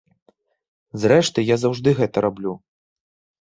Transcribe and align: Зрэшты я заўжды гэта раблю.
Зрэшты 1.03 1.39
я 1.49 1.59
заўжды 1.65 1.89
гэта 2.01 2.25
раблю. 2.27 2.57